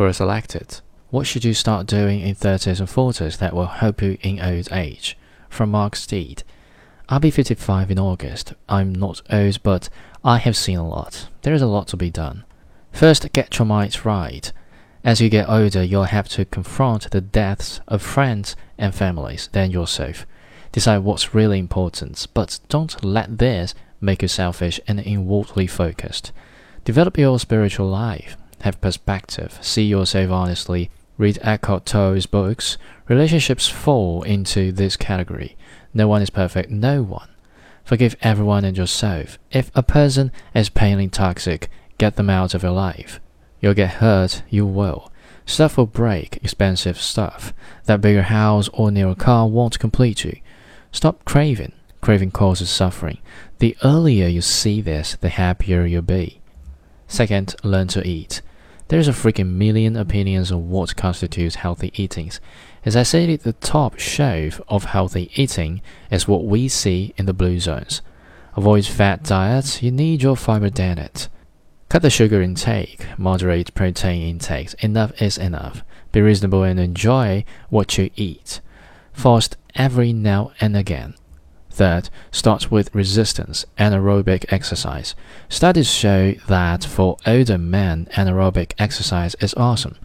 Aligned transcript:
Quora 0.00 0.14
selected. 0.14 0.80
What 1.10 1.26
should 1.26 1.44
you 1.44 1.52
start 1.52 1.86
doing 1.86 2.20
in 2.20 2.34
30s 2.34 2.80
and 2.80 2.88
40s 2.88 3.36
that 3.36 3.54
will 3.54 3.66
help 3.66 4.00
you 4.00 4.16
in 4.22 4.40
old 4.40 4.72
age? 4.72 5.18
From 5.50 5.72
Mark 5.72 5.94
Steed. 5.94 6.42
I'll 7.10 7.20
be 7.20 7.30
55 7.30 7.90
in 7.90 7.98
August. 7.98 8.54
I'm 8.66 8.94
not 8.94 9.20
old, 9.30 9.62
but 9.62 9.90
I 10.24 10.38
have 10.38 10.56
seen 10.56 10.78
a 10.78 10.88
lot. 10.88 11.28
There 11.42 11.52
is 11.52 11.60
a 11.60 11.66
lot 11.66 11.86
to 11.88 11.98
be 11.98 12.08
done. 12.08 12.44
First, 12.90 13.30
get 13.34 13.58
your 13.58 13.66
mind 13.66 14.02
right. 14.06 14.50
As 15.04 15.20
you 15.20 15.28
get 15.28 15.50
older, 15.50 15.84
you'll 15.84 16.04
have 16.04 16.30
to 16.30 16.46
confront 16.46 17.10
the 17.10 17.20
deaths 17.20 17.82
of 17.86 18.00
friends 18.00 18.56
and 18.78 18.94
families, 18.94 19.50
then 19.52 19.70
yourself. 19.70 20.24
Decide 20.72 21.00
what's 21.00 21.34
really 21.34 21.58
important, 21.58 22.26
but 22.32 22.58
don't 22.70 23.04
let 23.04 23.36
this 23.36 23.74
make 24.00 24.22
you 24.22 24.28
selfish 24.28 24.80
and 24.88 24.98
inwardly 24.98 25.66
focused. 25.66 26.32
Develop 26.86 27.18
your 27.18 27.38
spiritual 27.38 27.88
life. 27.88 28.38
Have 28.60 28.80
perspective. 28.80 29.58
See 29.60 29.84
yourself 29.84 30.30
honestly. 30.30 30.90
Read 31.16 31.38
Eckhart 31.42 31.84
Tolle's 31.84 32.26
books. 32.26 32.78
Relationships 33.08 33.68
fall 33.68 34.22
into 34.22 34.72
this 34.72 34.96
category. 34.96 35.56
No 35.92 36.08
one 36.08 36.22
is 36.22 36.30
perfect, 36.30 36.70
no 36.70 37.02
one. 37.02 37.28
Forgive 37.84 38.16
everyone 38.22 38.64
and 38.64 38.76
yourself. 38.76 39.38
If 39.50 39.70
a 39.74 39.82
person 39.82 40.30
is 40.54 40.68
painfully 40.68 41.08
toxic, 41.08 41.68
get 41.98 42.16
them 42.16 42.30
out 42.30 42.54
of 42.54 42.62
your 42.62 42.72
life. 42.72 43.20
You'll 43.60 43.74
get 43.74 43.94
hurt, 43.94 44.42
you 44.48 44.64
will. 44.64 45.10
Stuff 45.44 45.76
will 45.76 45.86
break, 45.86 46.36
expensive 46.42 47.00
stuff. 47.00 47.52
That 47.84 48.00
bigger 48.00 48.22
house 48.22 48.68
or 48.72 48.90
newer 48.90 49.14
car 49.14 49.48
won't 49.48 49.78
complete 49.78 50.24
you. 50.24 50.38
Stop 50.92 51.24
craving. 51.24 51.72
Craving 52.00 52.30
causes 52.30 52.70
suffering. 52.70 53.18
The 53.58 53.76
earlier 53.84 54.28
you 54.28 54.40
see 54.40 54.80
this, 54.80 55.16
the 55.20 55.28
happier 55.28 55.84
you'll 55.84 56.02
be. 56.02 56.40
Second, 57.08 57.54
learn 57.62 57.88
to 57.88 58.06
eat. 58.06 58.40
There's 58.90 59.06
a 59.06 59.12
freaking 59.12 59.52
million 59.52 59.94
opinions 59.94 60.50
on 60.50 60.68
what 60.68 60.96
constitutes 60.96 61.54
healthy 61.54 61.92
eating. 61.94 62.32
As 62.84 62.96
I 62.96 63.04
said 63.04 63.38
the 63.38 63.52
top 63.52 64.00
shelf 64.00 64.60
of 64.66 64.86
healthy 64.86 65.30
eating 65.36 65.80
is 66.10 66.26
what 66.26 66.44
we 66.44 66.66
see 66.66 67.14
in 67.16 67.26
the 67.26 67.32
blue 67.32 67.60
zones. 67.60 68.02
Avoid 68.56 68.84
fat 68.86 69.22
diets, 69.22 69.80
you 69.80 69.92
need 69.92 70.24
your 70.24 70.36
fiber 70.36 70.70
diet. 70.70 71.28
Cut 71.88 72.02
the 72.02 72.10
sugar 72.10 72.42
intake, 72.42 73.06
moderate 73.16 73.72
protein 73.74 74.22
intake. 74.22 74.74
Enough 74.82 75.22
is 75.22 75.38
enough. 75.38 75.84
Be 76.10 76.20
reasonable 76.20 76.64
and 76.64 76.80
enjoy 76.80 77.44
what 77.68 77.96
you 77.96 78.10
eat. 78.16 78.60
Fast 79.12 79.56
every 79.76 80.12
now 80.12 80.50
and 80.60 80.76
again. 80.76 81.14
Third, 81.80 82.10
start 82.30 82.70
with 82.70 82.94
resistance 82.94 83.64
anaerobic 83.78 84.44
exercise. 84.52 85.14
Studies 85.48 85.90
show 85.90 86.32
that 86.46 86.84
for 86.84 87.16
older 87.26 87.56
men, 87.56 88.06
anaerobic 88.12 88.74
exercise 88.78 89.34
is 89.36 89.54
awesome. 89.54 89.96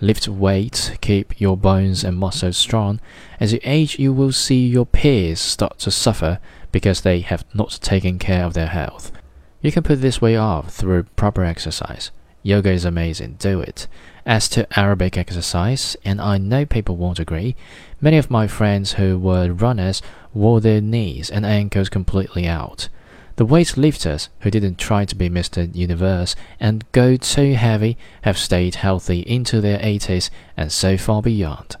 Lift 0.00 0.26
weights, 0.26 0.92
keep 1.02 1.38
your 1.38 1.54
bones 1.54 2.02
and 2.02 2.16
muscles 2.16 2.56
strong. 2.56 2.98
As 3.40 3.52
you 3.52 3.60
age, 3.62 3.98
you 3.98 4.10
will 4.10 4.32
see 4.32 4.66
your 4.66 4.86
peers 4.86 5.38
start 5.38 5.78
to 5.80 5.90
suffer 5.90 6.40
because 6.72 7.02
they 7.02 7.20
have 7.20 7.44
not 7.52 7.78
taken 7.82 8.18
care 8.18 8.46
of 8.46 8.54
their 8.54 8.68
health. 8.68 9.12
You 9.60 9.70
can 9.70 9.82
put 9.82 10.00
this 10.00 10.22
way 10.22 10.34
off 10.34 10.72
through 10.72 11.02
proper 11.14 11.44
exercise. 11.44 12.10
Yoga 12.42 12.70
is 12.70 12.86
amazing, 12.86 13.34
do 13.38 13.60
it. 13.60 13.86
As 14.28 14.46
to 14.50 14.66
aerobic 14.72 15.16
exercise, 15.16 15.96
and 16.04 16.20
I 16.20 16.36
know 16.36 16.66
people 16.66 16.98
won't 16.98 17.18
agree, 17.18 17.56
many 17.98 18.18
of 18.18 18.30
my 18.30 18.46
friends 18.46 18.92
who 18.92 19.18
were 19.18 19.54
runners 19.54 20.02
wore 20.34 20.60
their 20.60 20.82
knees 20.82 21.30
and 21.30 21.46
ankles 21.46 21.88
completely 21.88 22.46
out. 22.46 22.90
The 23.36 23.46
weightlifters 23.46 24.28
who 24.40 24.50
didn't 24.50 24.76
try 24.76 25.06
to 25.06 25.14
be 25.14 25.30
Mr. 25.30 25.74
Universe 25.74 26.36
and 26.60 26.84
go 26.92 27.16
too 27.16 27.54
heavy 27.54 27.96
have 28.20 28.36
stayed 28.36 28.74
healthy 28.74 29.20
into 29.20 29.62
their 29.62 29.78
80s 29.78 30.28
and 30.58 30.70
so 30.70 30.98
far 30.98 31.22
beyond. 31.22 31.76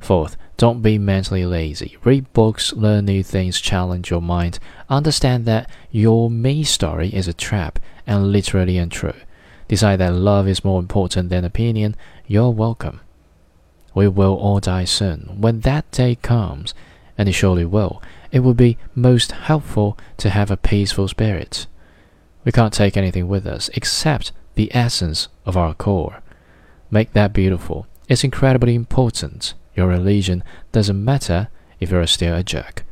Fourth, 0.00 0.36
don't 0.56 0.82
be 0.82 0.98
mentally 0.98 1.46
lazy. 1.46 1.96
Read 2.02 2.32
books, 2.32 2.72
learn 2.72 3.04
new 3.04 3.22
things, 3.22 3.60
challenge 3.60 4.10
your 4.10 4.20
mind. 4.20 4.58
Understand 4.90 5.46
that 5.46 5.70
your 5.92 6.28
me 6.28 6.64
story 6.64 7.10
is 7.10 7.28
a 7.28 7.32
trap 7.32 7.78
and 8.04 8.32
literally 8.32 8.78
untrue. 8.78 9.14
Decide 9.68 9.96
that 9.96 10.14
love 10.14 10.48
is 10.48 10.64
more 10.64 10.80
important 10.80 11.28
than 11.28 11.44
opinion. 11.44 11.94
You're 12.26 12.50
welcome. 12.50 13.00
We 13.94 14.08
will 14.08 14.34
all 14.34 14.60
die 14.60 14.84
soon. 14.84 15.36
When 15.38 15.60
that 15.60 15.90
day 15.90 16.16
comes, 16.16 16.74
and 17.16 17.28
it 17.28 17.32
surely 17.32 17.64
will, 17.64 18.02
it 18.32 18.40
would 18.40 18.56
be 18.56 18.78
most 18.94 19.32
helpful 19.32 19.98
to 20.18 20.30
have 20.30 20.50
a 20.50 20.56
peaceful 20.56 21.08
spirit. 21.08 21.66
We 22.44 22.52
can't 22.52 22.72
take 22.72 22.96
anything 22.96 23.28
with 23.28 23.46
us 23.46 23.68
except 23.74 24.32
the 24.54 24.74
essence 24.74 25.28
of 25.44 25.56
our 25.56 25.74
core. 25.74 26.22
Make 26.90 27.12
that 27.12 27.32
beautiful. 27.32 27.86
It's 28.08 28.24
incredibly 28.24 28.74
important. 28.74 29.54
Your 29.74 29.86
religion 29.86 30.42
doesn't 30.72 31.04
matter 31.04 31.48
if 31.78 31.90
you're 31.90 32.06
still 32.06 32.34
a 32.34 32.42
jerk. 32.42 32.84